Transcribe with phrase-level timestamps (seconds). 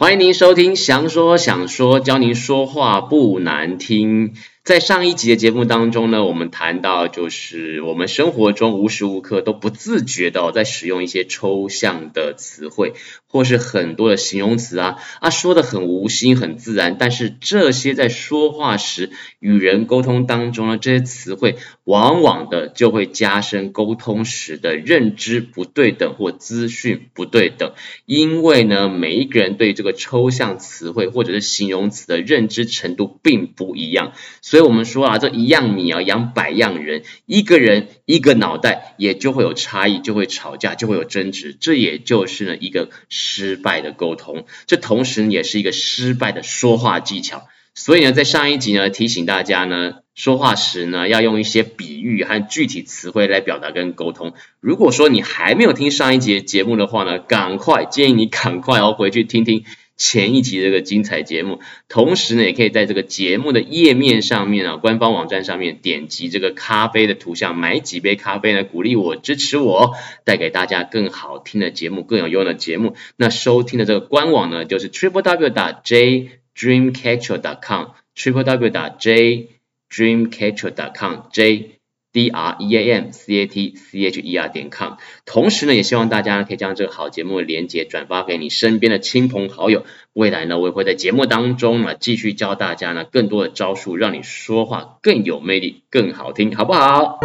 [0.00, 4.32] 欢迎您收听《想说想说》，教您说话不难听。
[4.70, 12.92] 在上一集的节目当中呢，我们谈到就是我们生活中无时无刻都不自觉的在使用一些抽象的词汇，
[13.26, 19.10] 或是很多的形容词啊啊，说的很无心很自然，但是这些在说话时
[19.40, 27.72] 与人沟通当中呢，这些词汇往往的就会加深沟通时的认知不对等或资讯不对等，
[28.06, 34.12] 因为呢，每一个人对这个抽象词汇或者是形容词的认知程度并不一样。
[34.42, 47.48] 所以我们说啊，这一样米啊养百样人，一个人一个脑袋也就会有差异，就会吵架，就会有争执，这也就是呢一个失败的沟通，这同时也是一个失败的说话技巧。
[47.74, 54.34] 所以呢，在上一集呢提醒大家呢，说话时呢要用一些比喻和具体词汇来表达跟沟通。
[54.58, 59.64] 如果说你还没有听上一集的节目的话呢，赶快建议你赶快要回去听听。
[60.00, 69.94] 前一集这个精彩节目，同时呢，也可以在这个节目的页面上面啊，官方网站上面点击这个咖啡的图像，买几杯咖啡呢，鼓励我，支持我，
[70.24, 72.96] 带给大家更好听的节目，更有用的节目。
[73.16, 79.50] 那收听的这个官网呢，就是 triple w dot j dreamcatcher dot com，triple w dot j
[79.90, 81.72] dreamcatcher dot com j
[82.12, 84.94] D R E A M C A T C H E R 点 com，
[85.24, 89.84] 同时呢，也希望大家可以将这个好节目的链接转发给你身边的亲朋好友。
[90.12, 97.20] 未来呢，我也会在节目当中呢，继续教大家呢更多的招数，让你说话更有魅力、更好听，好不好？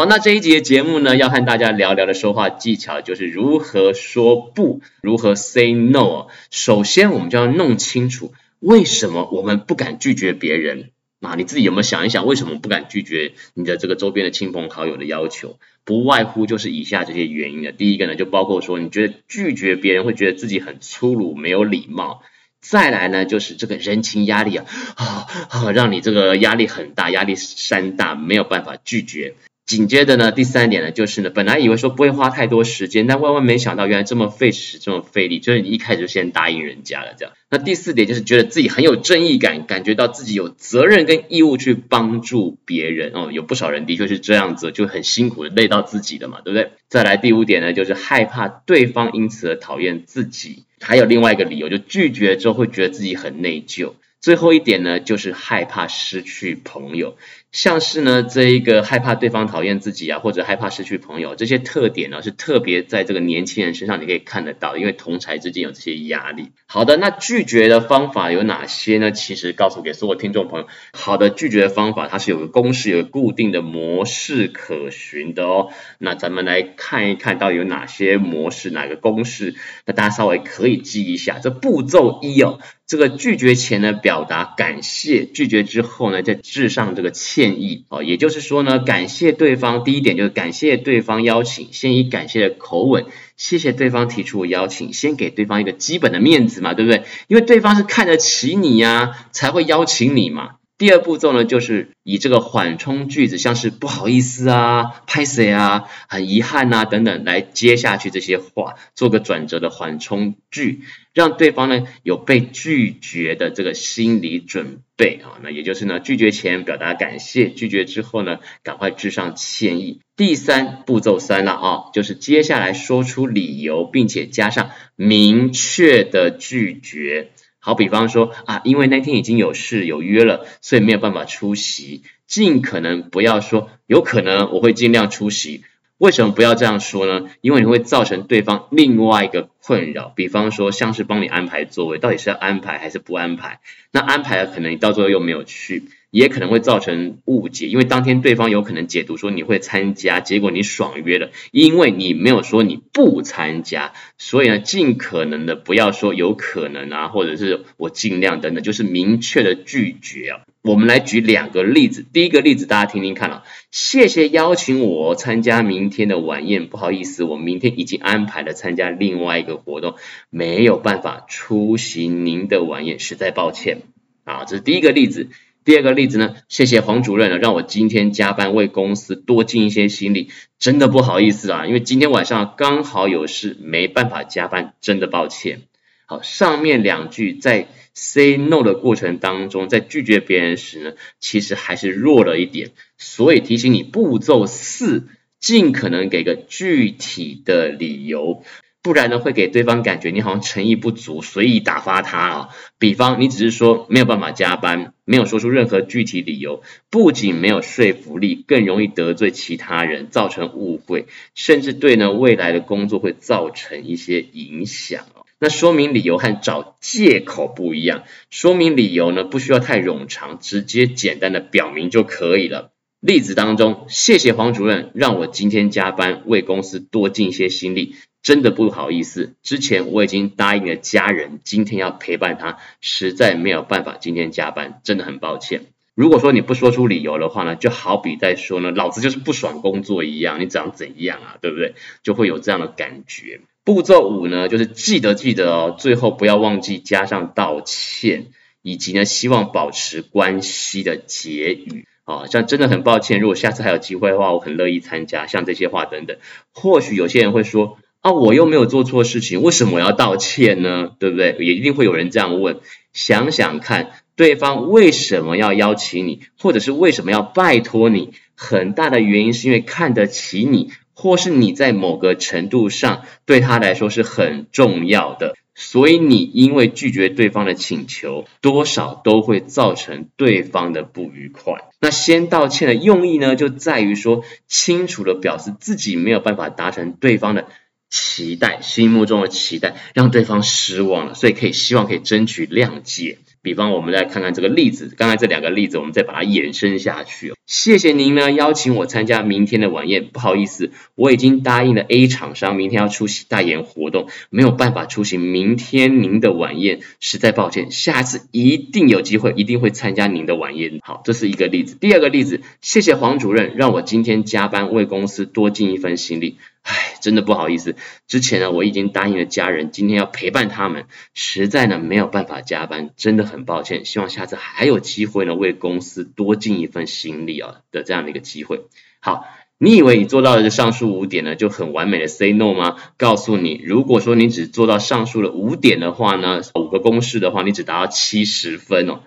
[0.00, 6.28] 好，那这一节节目呢，要和大家聊聊的说话技巧，就是如何说不，如何 say no。
[6.50, 10.88] 首先，我们就要弄清楚为什么我们不敢拒绝别人。
[11.20, 15.58] 啊，你自己有没有想一想，为什么不敢拒绝你的这个周边的亲朋好友的要求？
[15.84, 17.70] 不外乎就是以下这些原因的。
[17.70, 22.22] 第一个呢，就包括说，你觉得拒绝别人会觉得自己很粗鲁、没有礼貌。
[22.62, 24.64] 再来呢，就是这个人情压力啊，
[24.96, 29.34] 啊啊，让你这个压力很大，压力山大，没有办法拒绝。
[29.70, 37.32] 紧接着呢，第三点呢，就是呢，本来以为说不会花太多时间，但万万没想到，原来这么费时，这么费力，就是你一开始就先答应人家了，这样。
[37.48, 46.72] 那第四点就是觉得自己很有正义感，感觉到自己有责任跟义务去帮助别人哦，有不少人的确是这样子，就很辛苦的累到自己的嘛，对不对？
[46.88, 53.92] 再来第五点呢，就是害怕对方因此而讨厌自己，还有另外一个理由，就拒绝之后会觉得自己很内疚。
[54.20, 57.16] 最后一点呢，就是害怕失去朋友。
[57.52, 66.52] 像是呢，这一个害怕对方讨厌自己啊，或者害怕失去朋友，这些特点呢，是特别在这个年轻人身上你可以看得到，因为同才之间有这些压力。
[66.66, 69.10] 好的，那拒绝的方法有哪些呢？
[69.10, 75.70] 其实告诉给所有听众朋友，好的拒绝的方法，它是有个公式，有个固定的模式可循的哦。
[75.98, 79.56] 那咱们来看一看到底有哪些模式，哪个公式？
[79.86, 82.60] 那大家稍微可以记一下，这步骤一哦。
[82.86, 88.02] 这个拒绝前呢，表达感谢；拒绝之后呢，再致上这个歉建议哦。
[88.02, 93.06] 也就是说呢，感谢对方，第一点就是感谢对方邀请，先以感谢的口吻，
[93.38, 97.04] 谢谢对方提出邀请，先给对方一个基本的面子嘛，对不对？
[97.28, 100.59] 因为对方是看得起你呀，才会邀请你嘛。
[100.80, 110.80] 第二步骤呢，就是以这个缓冲句子，像是不好意思啊、拍谢啊、很遗憾啊等等，来接下去这些话，做个转折的缓冲句，
[111.12, 115.36] 让对方呢有被拒绝的这个心理准备啊。
[115.42, 120.00] 那也就是呢，拒绝前表达感谢，拒绝之后呢，赶快致上歉意。
[120.16, 127.32] 第三步骤三了啊，就是接下来说出理由，并且加上明确的拒绝。
[127.60, 132.02] 好，比方说啊，因为那天已经有事有约了，所以没有办法出席。
[132.26, 135.64] 尽可能不要说有可能我会尽量出席。
[135.98, 137.28] 为什么不要这样说呢？
[137.42, 140.12] 因为你会造成对方另外一个困扰。
[140.16, 143.60] 比方说，像是帮你安排座位，到底是要安排还是不安排？
[143.90, 145.84] 那安排了，可能你到最后又没有去。
[146.10, 160.40] 也可能会造成误解，因为当天对方有可能解读说你会参加，结果你爽约了，因为你没有说你不参加，所以呢，尽可能的不要说有可能啊，或者是我尽量等等，就是明确的拒绝啊。
[160.62, 169.94] 我们来举两个例子，第一个例子大家听听看啊，谢谢邀请我参加明天的晚宴，不好意思，我明天已经安排了参加另外一个活动，
[170.28, 173.82] 没有办法出席您的晚宴，实在抱歉
[174.24, 175.28] 啊，这是第一个例子。
[175.70, 180.28] 第二个例子呢，谢谢黄主任呢，让我今天加班为公司多尽一些心力，
[180.58, 185.60] 真的不好意思啊，因为今天晚上刚好有事，没办法加班，真的抱歉。
[186.06, 195.06] 好，上面两句在 say no 的过程当中，在拒绝别人时呢，其实还是弱了一点，所以提醒你步骤四，
[195.38, 198.42] 尽可能给个具体的理由。
[198.82, 202.48] 不然呢，会给对方感觉你好像诚意不足，随意打发他啊。
[202.78, 211.04] 比方你只是说没有办法加班，没有说出任何具体理由，不仅没有说服力，更容易得罪其他人，造成误会，
[211.34, 215.04] 甚至对呢未来的工作会造成一些影响。
[215.38, 222.72] 那说明理由和找借口不一样，说明理由呢不需要太冗长，直接简单的表明就可以了。
[223.00, 227.94] 例子当中，谢谢黄主任让我今天加班，为公司多尽一些心力。
[228.22, 235.62] 真的不好意思，之前我已经答应了家人，今天要陪伴他，实在没有办法今天加班，真的很抱歉。
[235.94, 241.74] 如果说你不说出理由的话呢，就好比在说呢，老子就是不爽工作一样，你长怎样啊，对不对？
[242.02, 243.40] 就会有这样的感觉。
[243.64, 248.26] 步骤五呢，就是记得记得哦，最后不要忘记加上道歉，
[248.60, 251.86] 以及呢，希望保持关系的结语。
[252.04, 256.18] 啊，像真的很抱歉，如果下次还有机会的话，我很乐意参加，像这些话等等。
[256.52, 257.78] 或许有些人会说。
[258.00, 260.92] 啊，我又没有做错事情，为什么我要道歉呢？
[260.98, 261.36] 对不对？
[261.40, 262.60] 也一定会有人这样问。
[262.92, 268.12] 想想看，对方为什么要邀请你，或者是为什么要拜托你？
[268.34, 275.36] 很大的原因是因为看得起你，或是你在某个程度上对他来说是很重要的。
[275.54, 281.52] 所以你因为拒绝对方的请求，多少都会造成对方的不愉快。
[281.80, 287.44] 那先道歉的用意呢，就在于说清楚地表示自己没有办法达成对方的。
[287.90, 293.18] 期待，心目中的期待，让对方失望了，所以可以希望可以争取谅解。
[293.42, 297.32] 比方，我们来看看这个例子，刚才这两个例子，我们再把它延伸下去。
[297.46, 300.08] 谢谢您呢，邀请我参加明天的晚宴。
[300.12, 307.70] 不好意思，我已经答应了 A 厂商，明天要出席代言活动，没有办法出席明天您的晚宴，实在抱歉。
[307.70, 310.78] 下次一定有机会，一定会参加您的晚宴。
[310.82, 311.76] 好，这是一个例子。
[311.80, 316.36] 第二个例子，谢谢黄主任，让我今天加班为公司多尽一份心力。
[316.62, 317.74] 唉，真的不好意思，
[318.06, 328.66] 之前呢，我已经答应了家人，今天要陪伴他们，实在呢没有办法加班，真的很抱歉，希望下次还有机会呢，为公司多尽一份心力啊的这样的一个机会。
[329.00, 329.24] 好，
[329.56, 332.76] 你以为你做到了这上述五点呢，就很完美的 say no 吗？
[332.98, 339.00] 告诉你，如果说你只做到上述的五点的话呢，五个公式的话，你只达到七十分哦。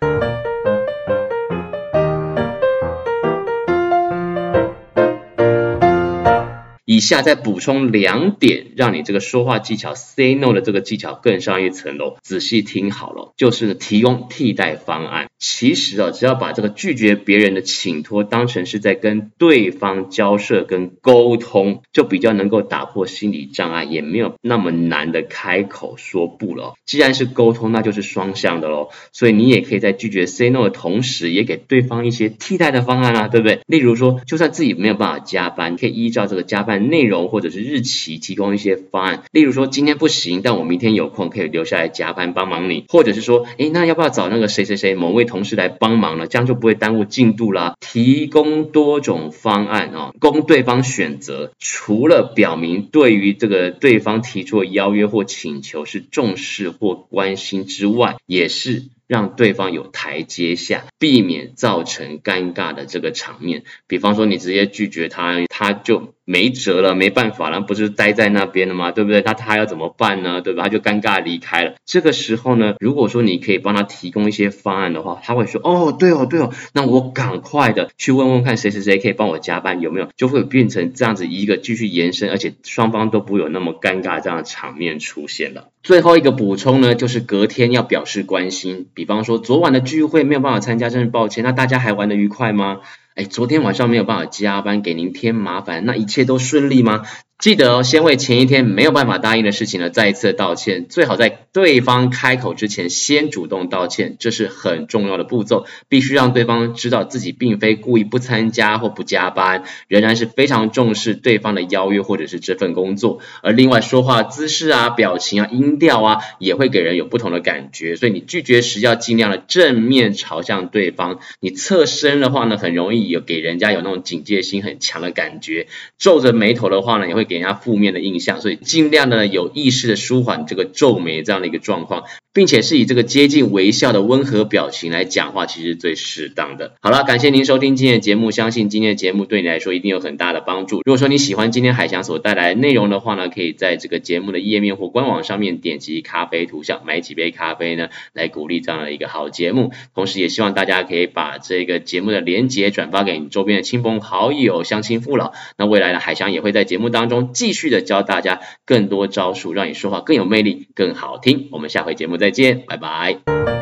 [7.04, 12.18] 下再补充两点，让你这个说话技巧 say no 的这个技巧更上一层楼。
[12.24, 15.28] 仔细听好了，就是提供替代方案。
[15.45, 26.75] 其实啊，只要把这个拒绝别人的请托当成是在跟对方交涉跟沟通，就比较能够打破心理障碍，也没有那么难的开口说不了。
[26.86, 28.88] 既然是沟通，那就是双向的喽。
[29.12, 33.60] 所以你也可以在拒绝 say no 的同时，也给对方一些替代的方案啊，对不对？
[33.68, 39.24] 例如说，就算自己没有办法加班，可以依照这个加班内容或者是日期提供一些方案。
[39.34, 47.74] 例如说，今天不行，但我明天有空，可以留下来加班帮忙你，或者是说，诶，那要不要找那个谁谁谁某位同事来帮忙了，这样就不会耽误进度啦。
[47.80, 51.54] 提供多种方案啊，供对方选择。
[51.58, 58.84] 除了表明对于这个对方提出的邀约或请求是重视或关心之外，也是。
[59.13, 63.63] 让对方有台阶下，避免造成尴尬的这个场面。
[63.86, 68.91] 比方说，你直接拒绝他，他就没辙了，没办法了，不是待在那边了吗？
[68.91, 69.22] 对不对？
[69.24, 70.41] 那他要怎么办呢？
[70.41, 70.63] 对吧？
[70.63, 71.75] 他就尴尬离开了。
[71.86, 85.70] 这个时候呢，如果说你可以帮他提供一些方案的话，他会说：“哦，对哦，对哦，那我赶快的去问问看谁谁谁可以帮我加班，有没有？”就会变成这样子一个继续延伸，而且双方都不会有那么尴尬这样的场面出现了。
[85.84, 88.88] 最后一个补充呢，就是隔天要表示关心。
[88.94, 91.44] 比方说，昨晚的聚会没有办法参加，真是抱歉。
[91.44, 92.80] 那大家还玩得愉快吗？
[93.16, 97.04] 哎，昨天晚上没有办法加班，给您添麻烦，那一切都顺利吗？
[97.38, 100.86] 记得哦，先为前一天没有办法答应的事情呢，再一次道歉。
[100.88, 105.67] 最好在对方开口之前，先主动道歉，这是很重要的步骤。
[105.88, 113.19] 必须让对方知道自己并非故意不参加或不加班，仍然是非常重视对方的邀约或者是这份工作。
[113.43, 117.95] 而另外说话姿势啊、表情啊、音调啊，也会给人有不同的感觉。
[117.95, 121.19] 所以你拒绝时要尽量的正面朝向对方。
[121.39, 125.67] 你侧身的话呢，很容易有给人家有那种警戒心很强的感觉。
[126.00, 127.33] 皱着眉头的话呢，也会给。
[127.33, 136.74] 人家负面的印象，所以尽量的有意识的舒缓这个皱眉这样一个状况，并且是以这个接近微笑的温和表情来讲话，其实最适当的。
[136.82, 140.78] 好了，感谢您收听今天的节目，相信今天的节目对你来说一定有很大的帮助。
[140.78, 149.72] 如果说你喜欢今天海翔所带来的内容的话呢，可以在这个节目的页面或官网上面点击咖啡图像，买几杯咖啡呢，来鼓励这样的一个好节目。
[149.94, 155.34] 同时，也希望大家可以把这个节目的连结转发给你周边的亲朋好友、乡亲父老。
[155.58, 161.50] 那未来呢，海翔也会在节目当中继续的教大家更多招数，让你说话更有魅力、更好听。
[161.52, 163.52] 我们下回节目再见，拜拜。